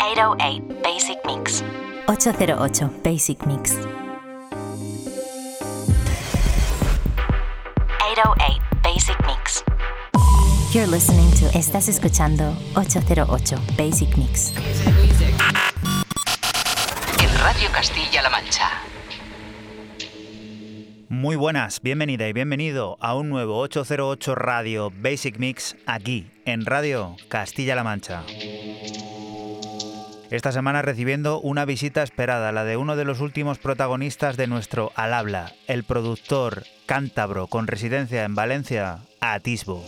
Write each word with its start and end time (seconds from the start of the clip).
808 0.00 0.82
Basic 0.82 1.18
Mix. 1.26 1.62
808 2.08 2.90
Basic 3.04 3.46
Mix. 3.46 3.76
808 8.00 8.60
Basic 8.82 9.16
Mix. 9.26 9.62
You're 10.72 10.86
listening 10.86 11.30
to 11.32 11.50
Estás 11.56 11.88
escuchando 11.88 12.56
808 12.76 13.58
Basic 13.76 14.16
Mix. 14.16 14.54
En 17.22 17.38
Radio 17.38 17.68
Castilla-La 17.70 18.30
Mancha. 18.30 18.70
Muy 21.10 21.36
buenas, 21.36 21.82
bienvenida 21.82 22.26
y 22.26 22.32
bienvenido 22.32 22.96
a 23.00 23.14
un 23.14 23.28
nuevo 23.28 23.58
808 23.58 24.34
Radio 24.34 24.90
Basic 24.96 25.38
Mix 25.38 25.76
aquí 25.84 26.26
en 26.46 26.64
Radio 26.64 27.16
Castilla-La 27.28 27.84
Mancha. 27.84 28.24
Esta 30.30 30.52
semana 30.52 30.80
recibiendo 30.80 31.40
una 31.40 31.64
visita 31.64 32.04
esperada, 32.04 32.52
la 32.52 32.64
de 32.64 32.76
uno 32.76 32.94
de 32.94 33.04
los 33.04 33.18
últimos 33.18 33.58
protagonistas 33.58 34.36
de 34.36 34.46
nuestro 34.46 34.92
Al 34.94 35.12
Habla, 35.12 35.54
el 35.66 35.82
productor 35.82 36.62
cántabro 36.86 37.48
con 37.48 37.66
residencia 37.66 38.22
en 38.22 38.36
Valencia, 38.36 39.00
Atisbo. 39.20 39.84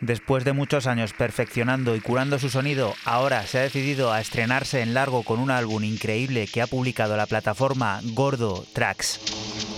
Después 0.00 0.44
de 0.44 0.52
muchos 0.52 0.88
años 0.88 1.12
perfeccionando 1.12 1.94
y 1.94 2.00
curando 2.00 2.40
su 2.40 2.50
sonido, 2.50 2.94
ahora 3.04 3.46
se 3.46 3.60
ha 3.60 3.62
decidido 3.62 4.12
a 4.12 4.20
estrenarse 4.20 4.82
en 4.82 4.94
largo 4.94 5.22
con 5.22 5.38
un 5.38 5.52
álbum 5.52 5.84
increíble 5.84 6.48
que 6.52 6.62
ha 6.62 6.66
publicado 6.66 7.16
la 7.16 7.26
plataforma 7.26 8.00
Gordo 8.02 8.64
Tracks. 8.72 9.71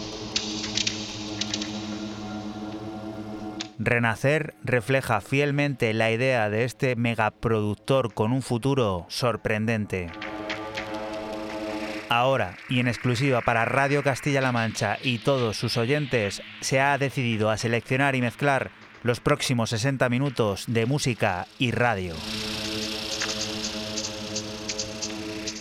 Renacer 3.79 4.55
refleja 4.63 5.21
fielmente 5.21 5.93
la 5.95 6.11
idea 6.11 6.49
de 6.49 6.65
este 6.65 6.95
megaproductor 6.97 8.15
con 8.15 8.33
un 8.33 8.43
futuro 8.43 9.07
sorprendente. 9.09 10.11
Ahora, 12.09 12.57
y 12.69 12.81
en 12.81 12.87
exclusiva 12.87 13.41
para 13.41 13.65
Radio 13.65 14.03
Castilla-La 14.03 14.53
Mancha 14.53 14.99
y 15.03 15.19
todos 15.19 15.57
sus 15.57 15.77
oyentes, 15.77 16.43
se 16.61 16.81
ha 16.81 16.97
decidido 16.99 17.51
a 17.51 17.57
seleccionar 17.57 18.15
y 18.15 18.21
mezclar 18.21 18.71
los 19.03 19.21
próximos 19.21 19.71
60 19.71 20.09
minutos 20.09 20.65
de 20.69 20.87
música 20.87 21.47
y 21.59 21.73
radio. 21.73 22.15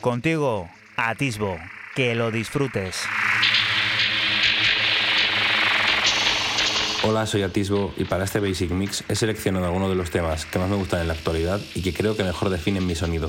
Contigo, 0.02 0.70
Atisbo, 0.98 1.58
que 1.96 2.14
lo 2.14 2.30
disfrutes. 2.30 3.04
Hola, 7.06 7.26
soy 7.26 7.42
Atisbo 7.44 7.94
y 7.98 8.06
para 8.06 8.24
este 8.24 8.40
Basic 8.40 8.72
Mix 8.72 9.04
he 9.10 9.16
seleccionado 9.16 9.66
algunos 9.66 9.90
de 9.90 9.96
los 9.96 10.10
temas 10.10 10.46
que 10.46 10.58
más 10.58 10.70
me 10.70 10.78
gustan 10.78 11.02
en 11.02 11.10
la 11.10 11.14
actualidad 11.14 11.60
y 11.76 11.82
que 11.82 11.94
creo 11.94 12.16
que 12.16 12.24
mejor 12.24 12.50
definen 12.50 12.88
mi 12.88 12.96
sonido. 12.96 13.28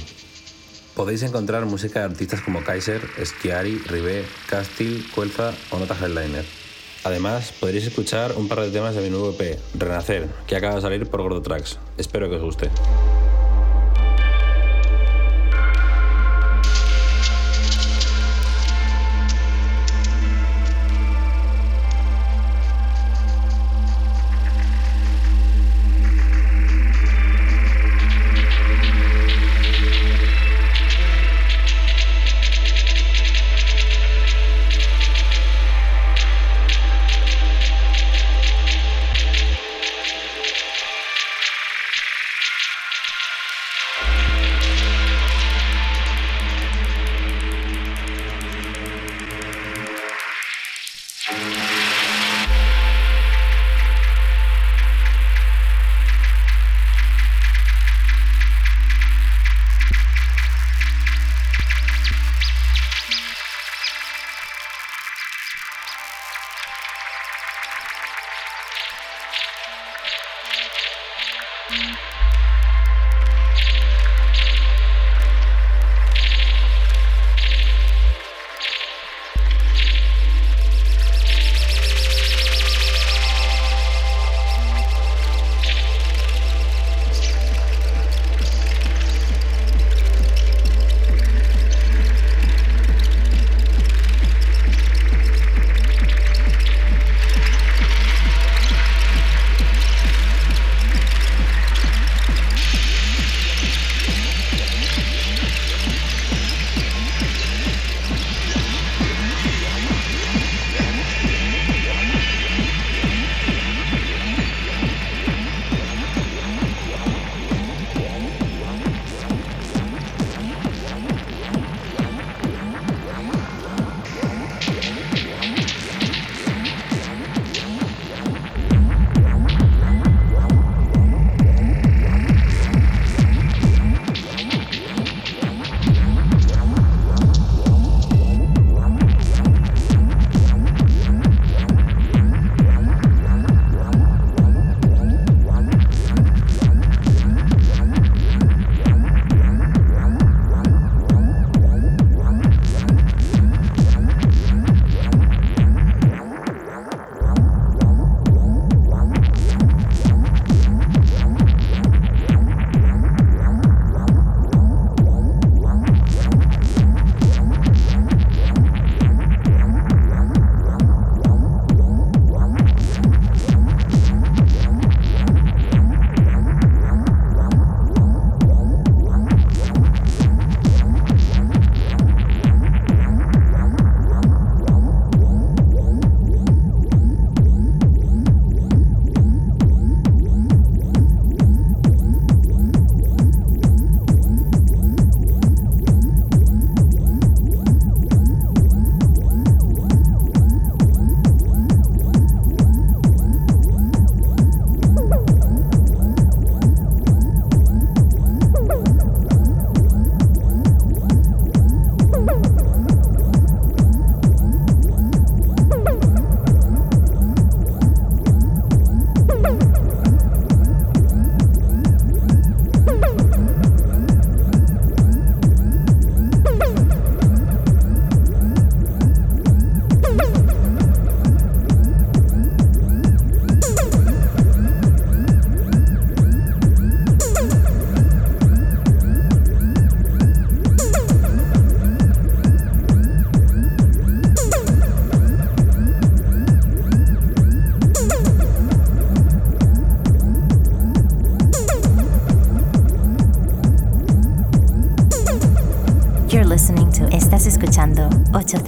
Podéis 0.95 1.25
encontrar 1.25 1.67
música 1.67 1.99
de 1.99 2.05
artistas 2.05 2.41
como 2.41 2.63
Kaiser, 2.63 3.03
Schiari, 3.21 3.79
Ribé, 3.79 4.25
Castil, 4.49 5.05
Cuelza 5.13 5.53
o 5.73 5.81
Nota 5.81 5.97
Headliner. 6.01 6.45
Además, 7.03 7.53
podréis 7.59 7.87
escuchar 7.87 8.35
un 8.37 8.47
par 8.47 8.61
de 8.61 8.71
temas 8.71 8.95
de 8.95 9.03
mi 9.03 9.11
nuevo 9.11 9.31
EP, 9.37 9.59
Renacer, 9.77 10.29
que 10.47 10.55
acaba 10.55 10.77
de 10.77 10.81
salir 10.81 11.09
por 11.09 11.23
Gordo 11.23 11.43
Tracks. 11.43 11.81
Espero 11.99 12.31
que 12.31 12.37
os 12.37 12.43
guste. 12.43 12.71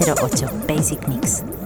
808 0.06 0.68
Basic 0.68 1.08
Mix. 1.08 1.65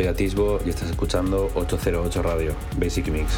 Soy 0.00 0.08
Atisbo 0.08 0.58
y 0.64 0.70
estás 0.70 0.88
escuchando 0.88 1.50
808 1.54 2.22
Radio, 2.22 2.54
Basic 2.78 3.08
Mix. 3.08 3.36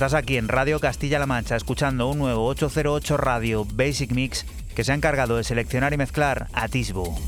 Estás 0.00 0.14
aquí 0.14 0.38
en 0.38 0.48
Radio 0.48 0.80
Castilla-La 0.80 1.26
Mancha 1.26 1.56
escuchando 1.56 2.08
un 2.08 2.16
nuevo 2.16 2.46
808 2.46 3.18
Radio 3.18 3.66
Basic 3.66 4.12
Mix 4.12 4.46
que 4.74 4.82
se 4.82 4.92
ha 4.92 4.94
encargado 4.94 5.36
de 5.36 5.44
seleccionar 5.44 5.92
y 5.92 5.98
mezclar 5.98 6.48
a 6.54 6.68
Tisbo. 6.68 7.18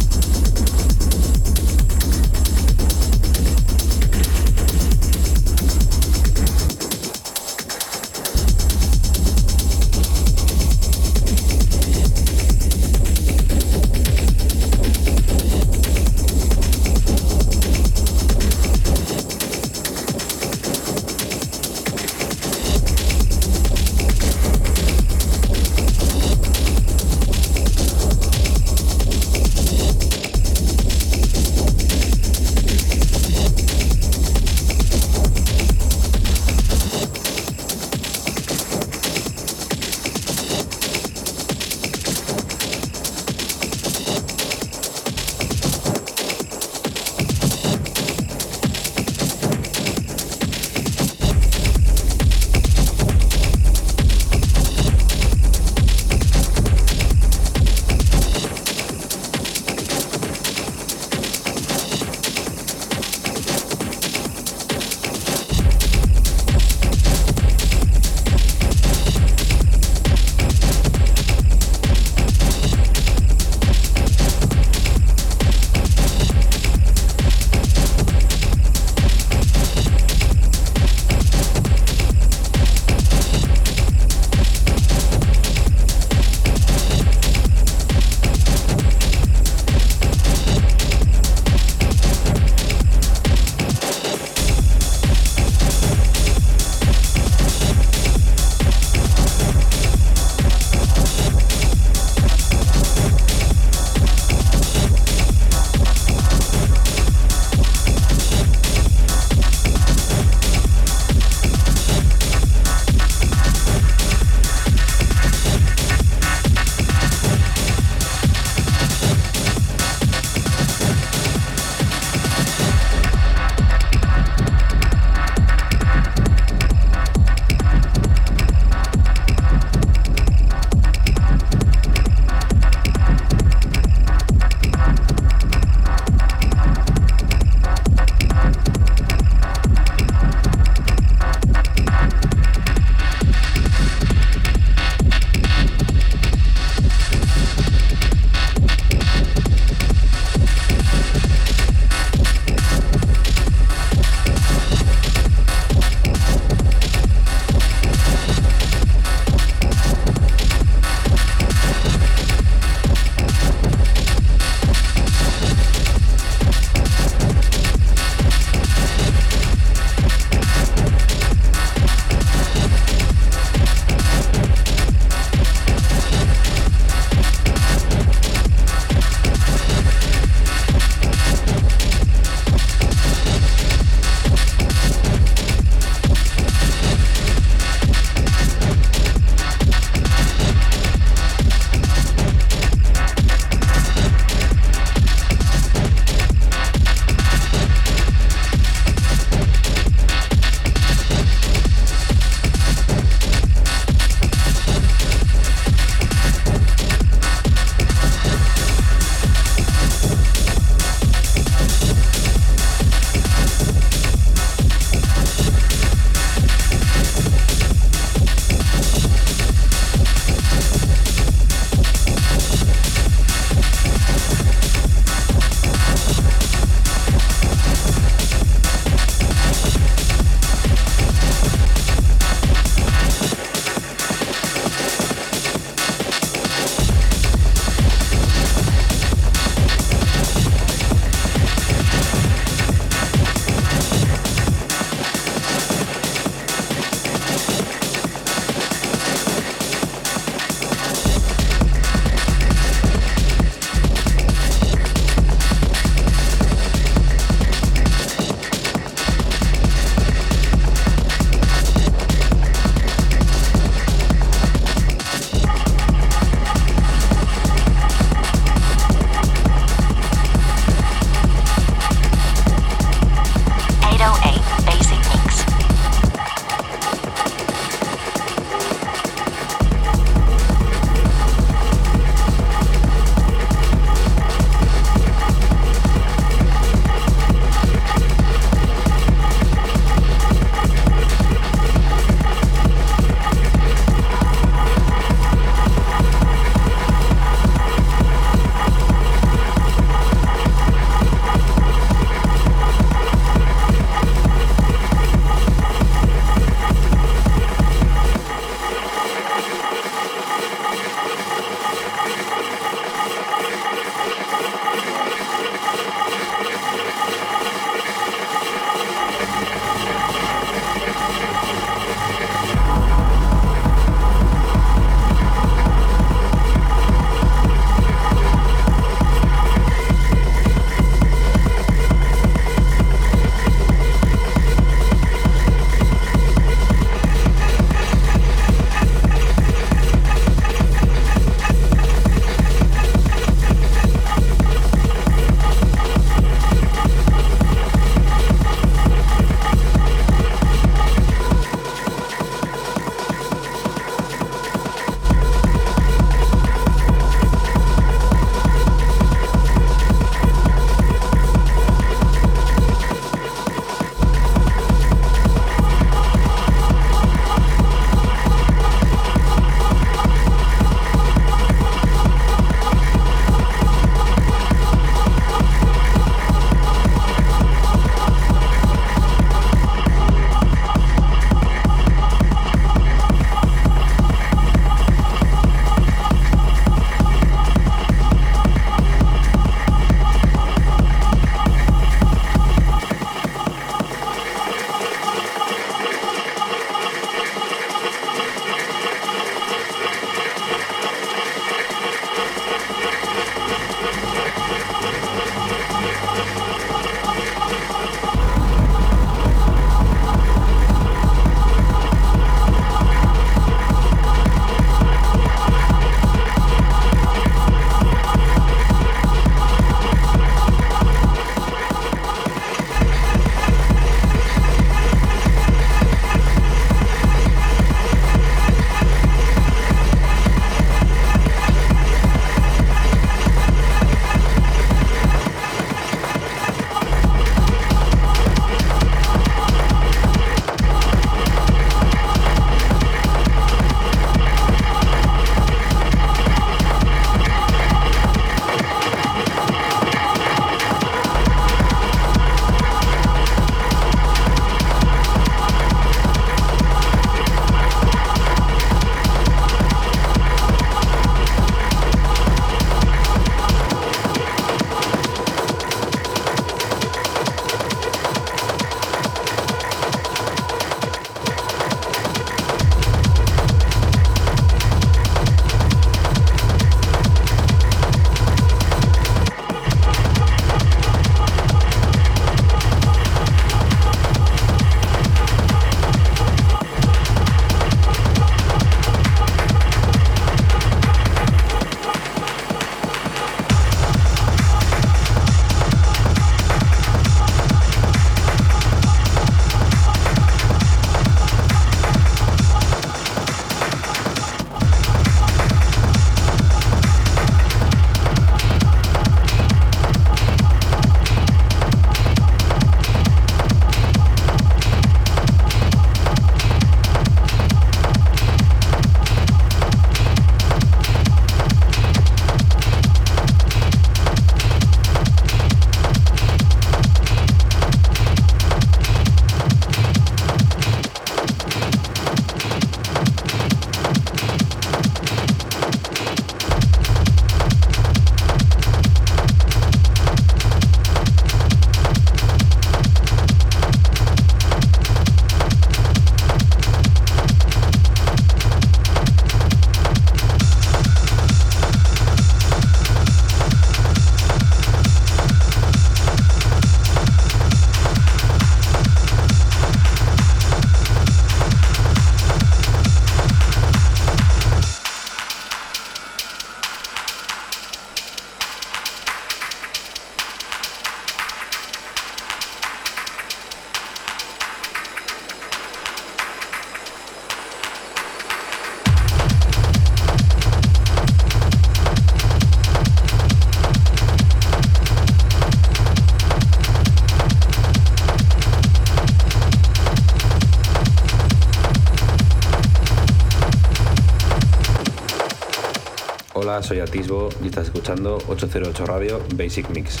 Soy 596.62 596.80
Atisbo 596.80 597.28
y 597.42 597.46
estás 597.46 597.66
escuchando 597.66 598.18
808 598.28 598.86
Radio 598.86 599.20
Basic 599.36 599.68
Mix. 599.70 600.00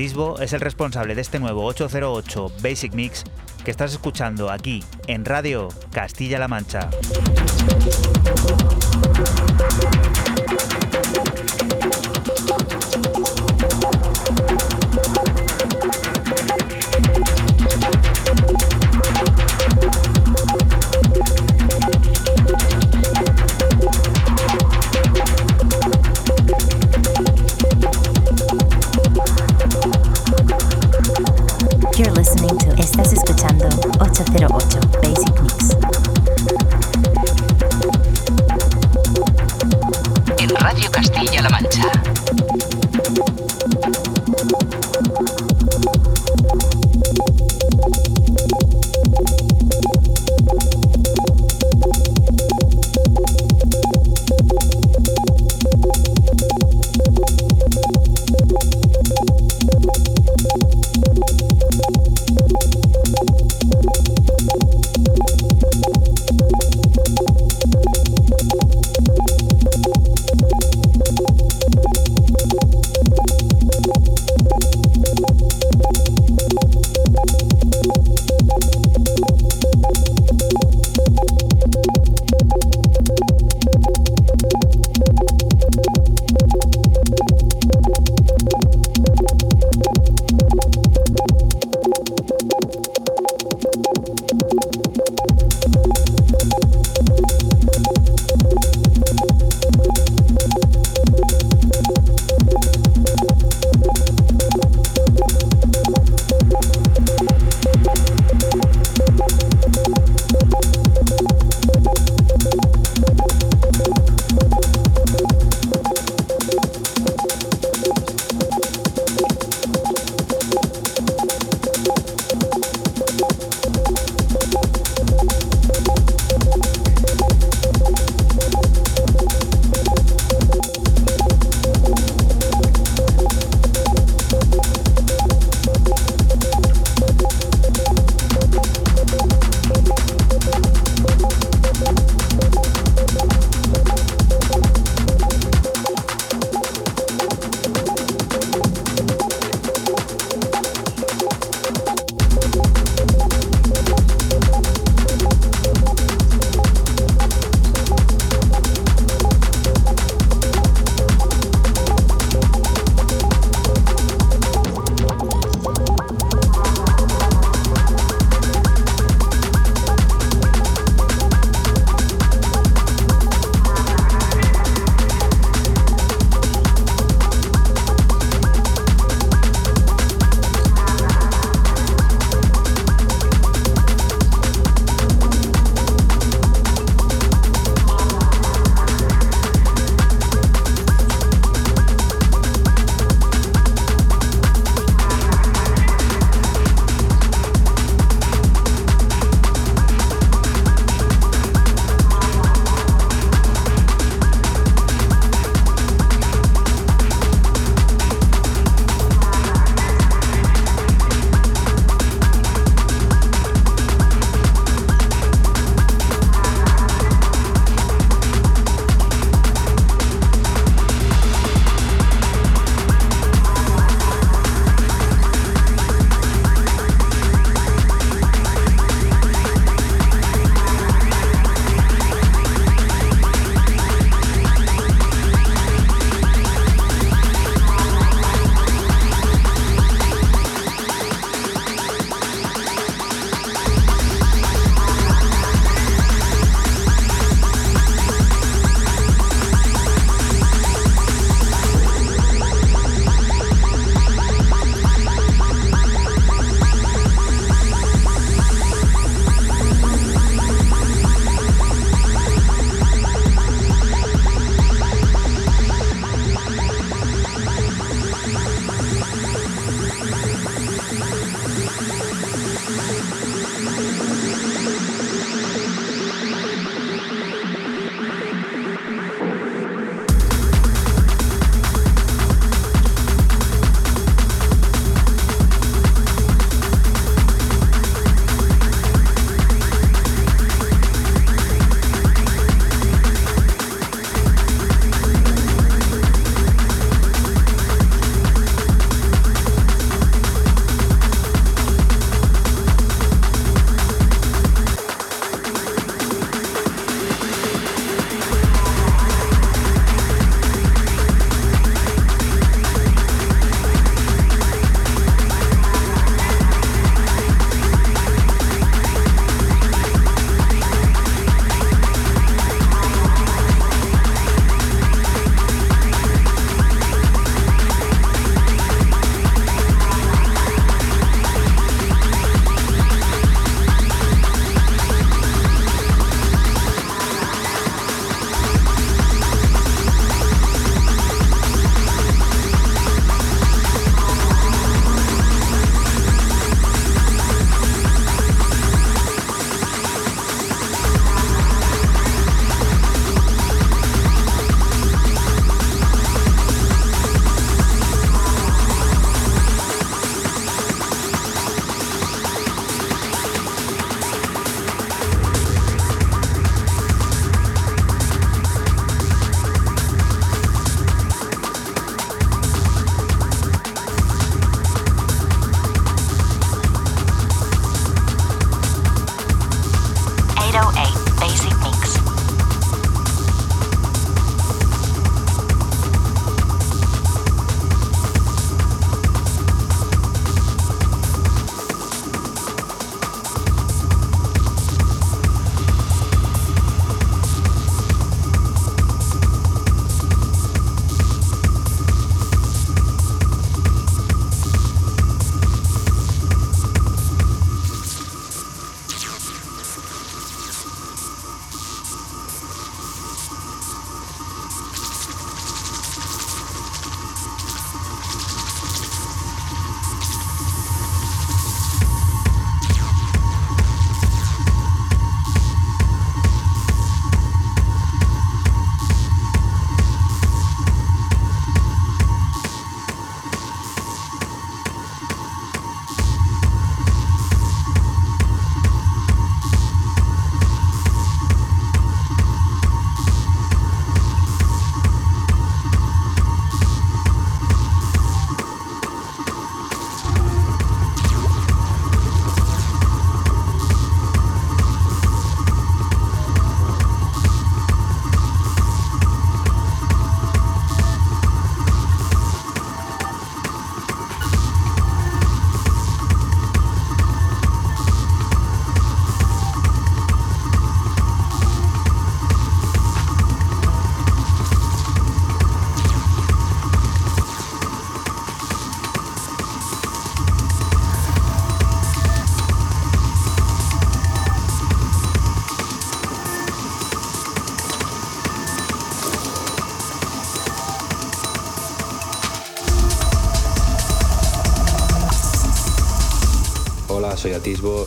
Es 0.00 0.54
el 0.54 0.60
responsable 0.60 1.14
de 1.14 1.20
este 1.20 1.38
nuevo 1.38 1.62
808 1.66 2.52
Basic 2.62 2.94
Mix 2.94 3.22
que 3.62 3.70
estás 3.70 3.92
escuchando 3.92 4.50
aquí 4.50 4.82
en 5.08 5.26
Radio 5.26 5.68
Castilla-La 5.92 6.48
Mancha. 6.48 6.88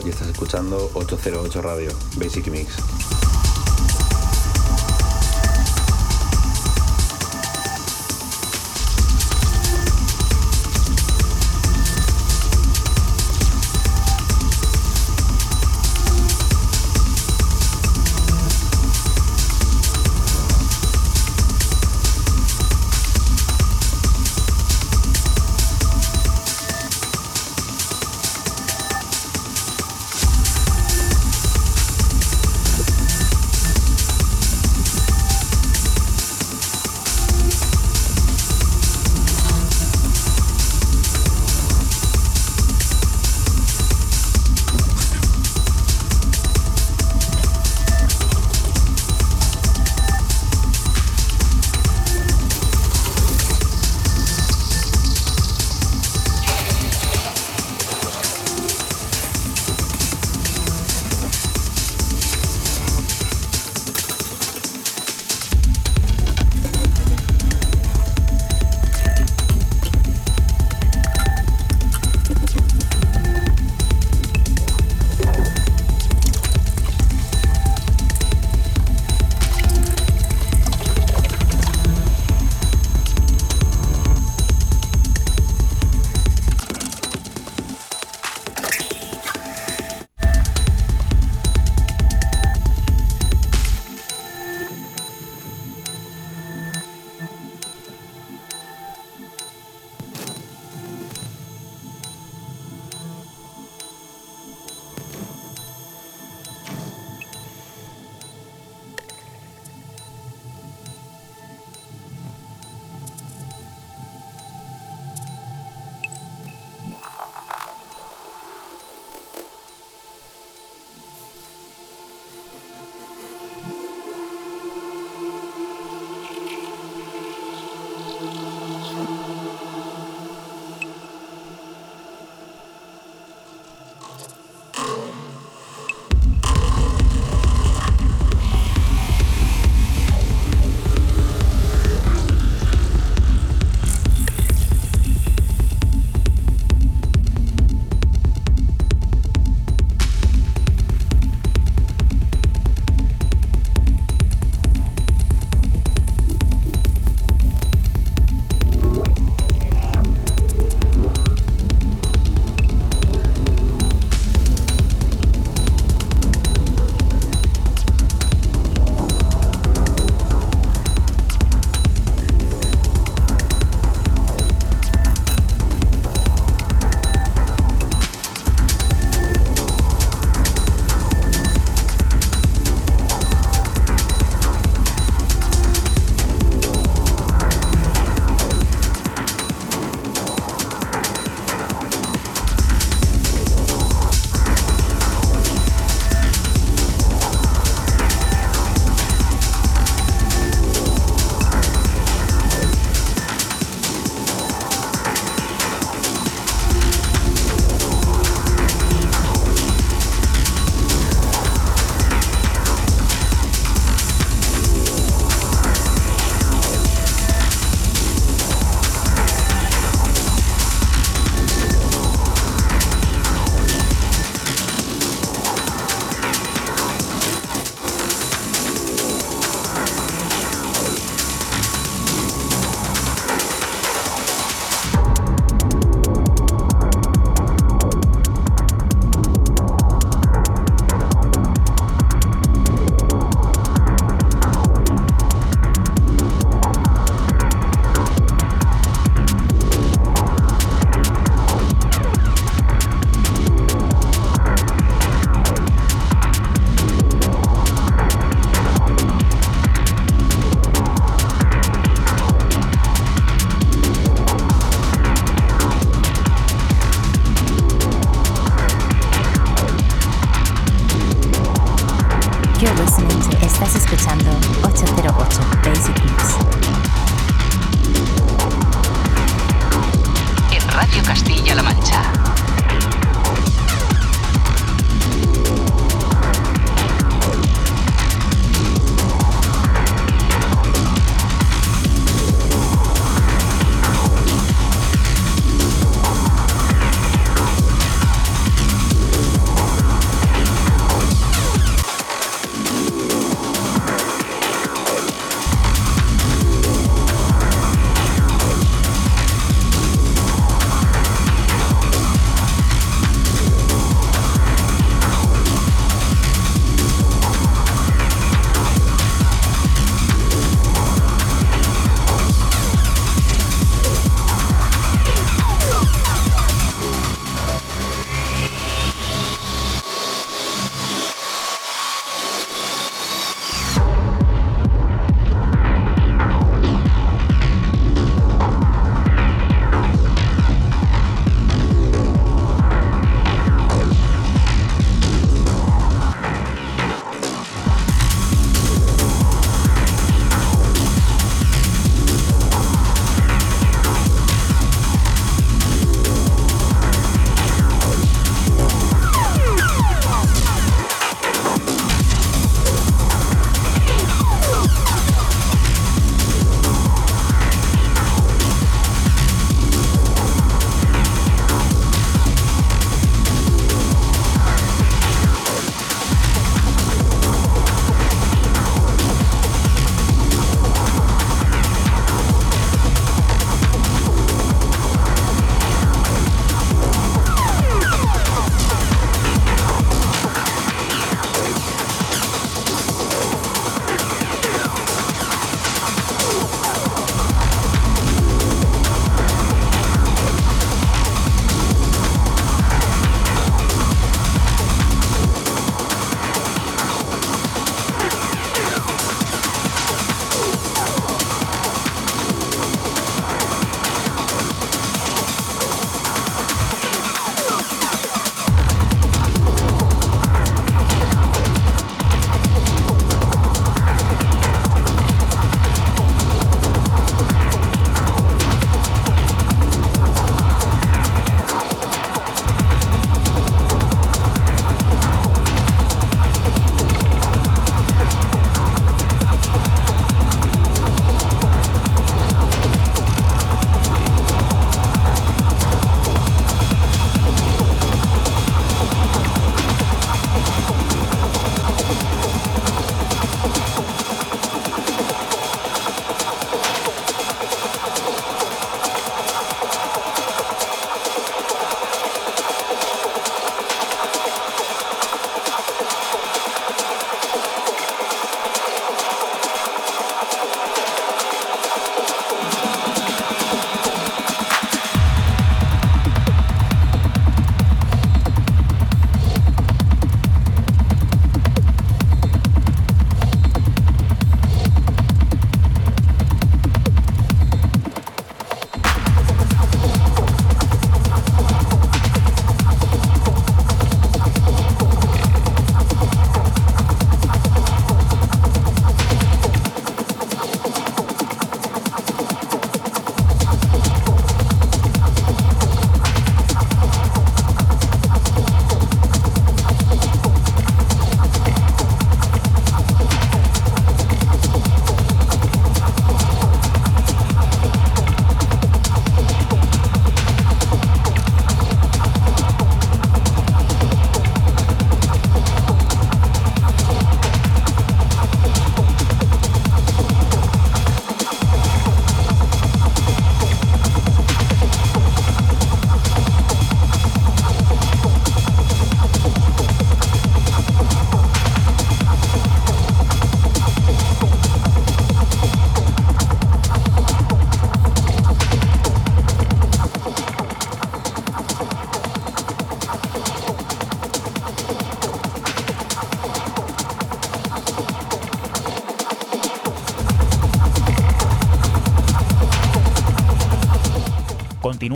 Y 0.05 0.09
estás 0.09 0.27
escuchando 0.27 0.89
808 0.93 1.61
Radio, 1.61 1.91
Basic 2.17 2.47
Mix. 2.47 3.22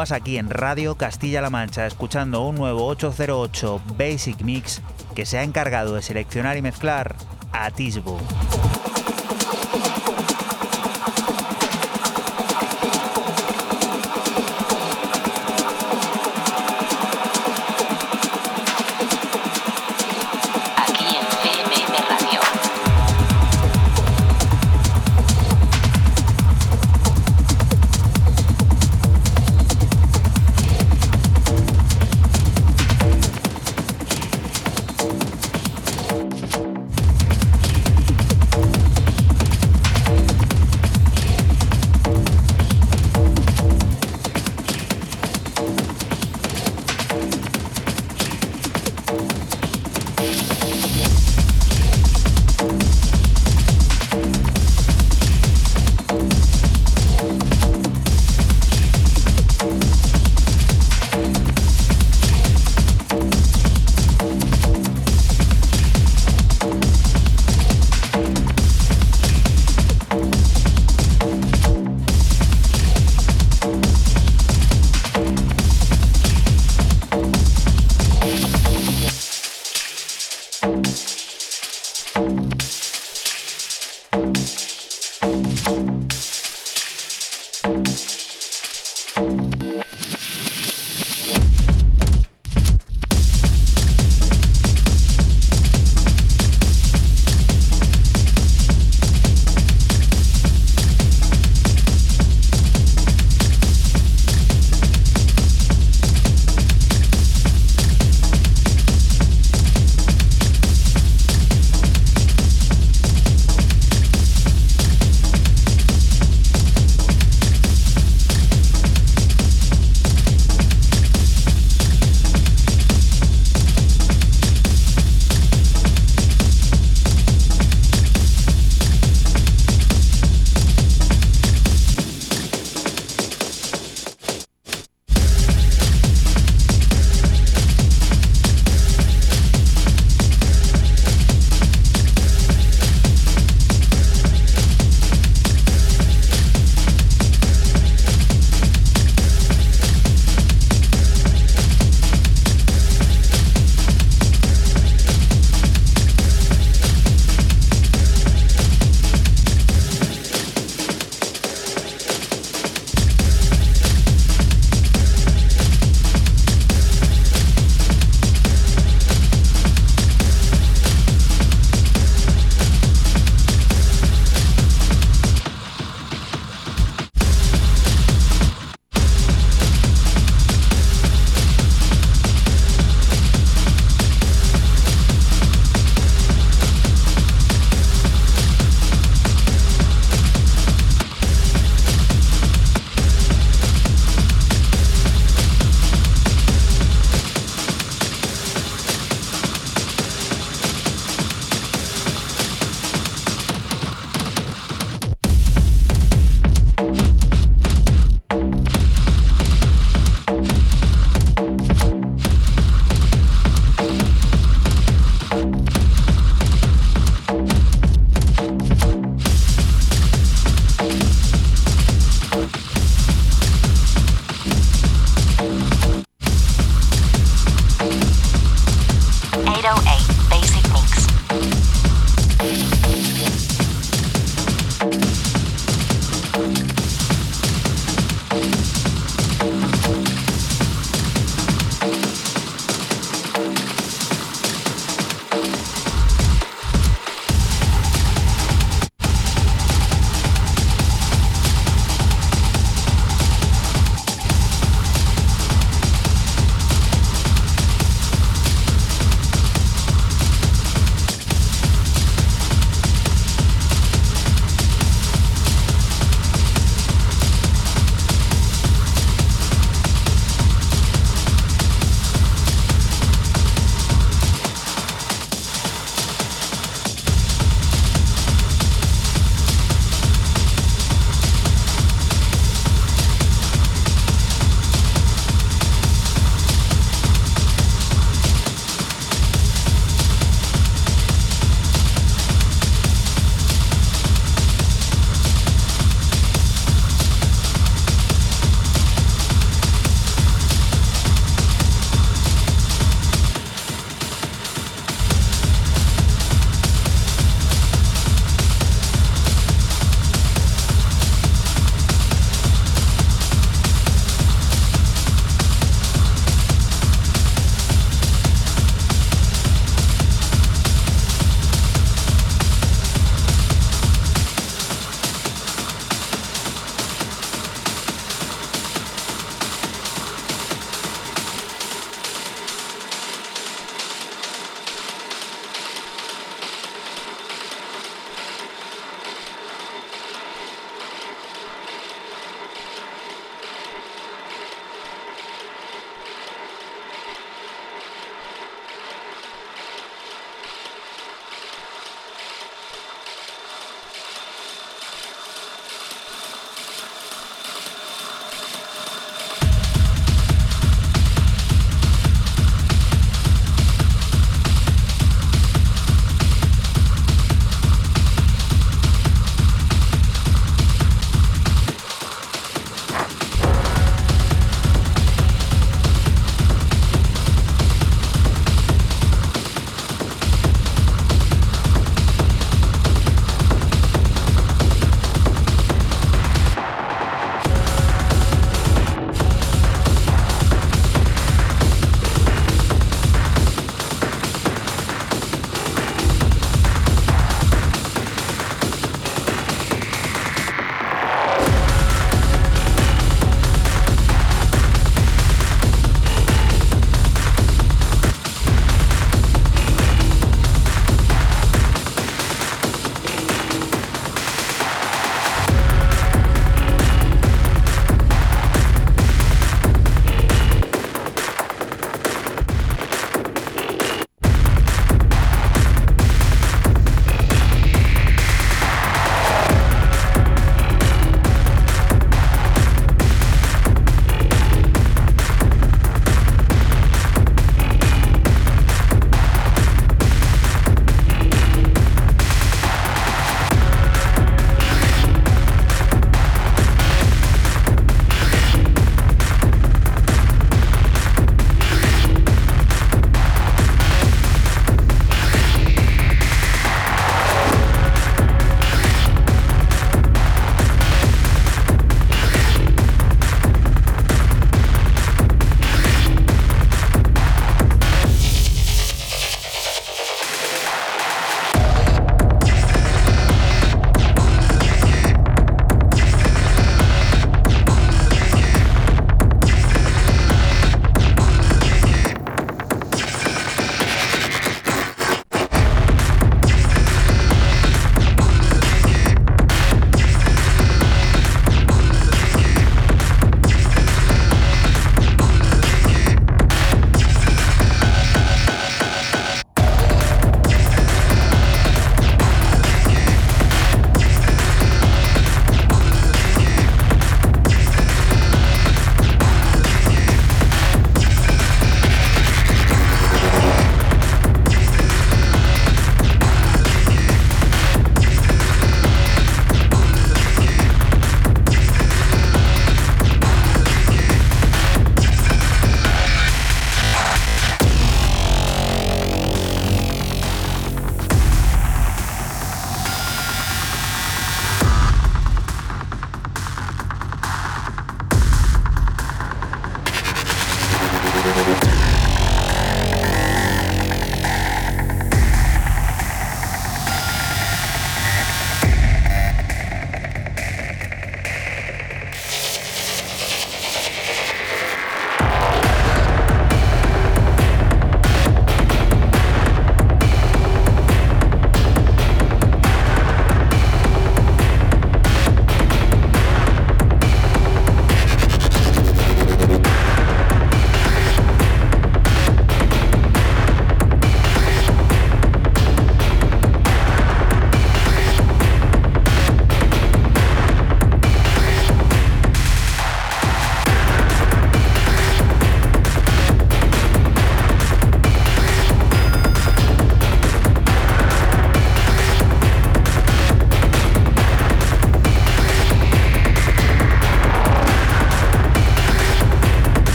Aquí 0.00 0.38
en 0.38 0.48
Radio 0.48 0.94
Castilla-La 0.94 1.50
Mancha 1.50 1.86
escuchando 1.86 2.40
un 2.46 2.54
nuevo 2.54 2.86
808 2.86 3.82
Basic 3.98 4.40
Mix 4.40 4.80
que 5.14 5.26
se 5.26 5.36
ha 5.36 5.42
encargado 5.42 5.94
de 5.94 6.00
seleccionar 6.00 6.56
y 6.56 6.62
mezclar 6.62 7.14
a 7.52 7.70
Tisbo. 7.70 8.18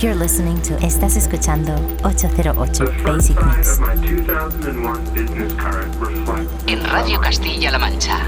You're 0.00 0.14
listening 0.16 0.60
to 0.62 0.74
Estás 0.78 1.16
escuchando 1.16 1.72
808 2.04 2.78
The 2.78 3.02
Basic 3.04 3.36
Mix. 3.42 3.78
of 3.78 3.80
my 3.80 3.94
2001 4.06 5.14
business 5.14 5.52
card 5.54 5.94
reflects 5.96 6.64
En 6.66 6.82
Radio 6.92 7.20
Castilla-La 7.20 7.78
Mancha. 7.78 8.18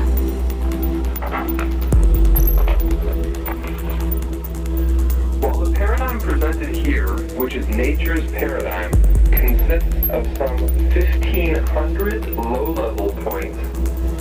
While 5.41 5.59
the 5.59 5.73
paradigm 5.73 6.19
presented 6.21 6.75
here, 6.77 7.09
which 7.37 7.55
is 7.57 7.69
nature's 7.69 8.31
paradigm, 8.31 8.93
consists 9.31 9.95
of 10.09 10.25
some 10.39 10.57
1,500 10.95 12.27
low-level 12.31 13.13
points 13.25 13.59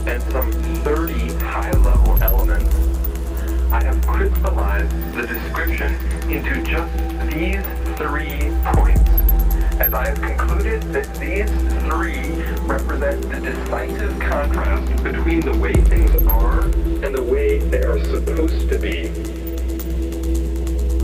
and 0.07 0.21
some 0.33 0.51
30 0.83 1.13
high-level 1.35 2.21
elements, 2.21 2.75
I 3.71 3.83
have 3.83 4.05
crystallized 4.05 5.13
the 5.13 5.27
description 5.27 5.95
into 6.29 6.61
just 6.63 7.14
these 7.36 7.65
three 7.97 8.49
points, 8.63 9.09
as 9.81 9.93
I 9.93 10.07
have 10.07 10.21
concluded 10.21 10.81
that 10.93 11.13
these 11.15 11.51
three 11.83 12.31
represent 12.61 13.29
the 13.29 13.41
decisive 13.41 14.17
contrast 14.21 15.03
between 15.03 15.41
the 15.41 15.51
way 15.57 15.73
things 15.73 16.15
are 16.27 16.61
and 16.61 17.13
the 17.13 17.21
way 17.21 17.59
they 17.59 17.83
are 17.83 18.01
supposed 18.05 18.69
to 18.69 18.79
be. 18.79 19.09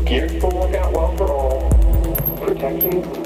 Geared 0.06 0.40
for 0.40 0.52
workout 0.52 0.94
well 0.94 1.18
for 1.18 1.30
all. 1.30 1.70
Protection. 2.38 3.21